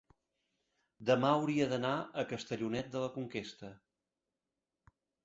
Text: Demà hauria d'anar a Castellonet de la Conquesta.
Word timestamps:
Demà 1.09 1.33
hauria 1.33 1.67
d'anar 1.73 1.91
a 2.21 2.25
Castellonet 2.31 2.89
de 2.97 3.05
la 3.05 3.11
Conquesta. 3.19 3.71